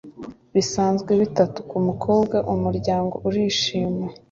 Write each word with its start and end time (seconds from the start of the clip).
bisanzwe 0.55 1.11
bitatu 1.21 1.59
kumukobwa, 1.69 2.37
umuryango 2.53 3.15
urishima 3.27 4.05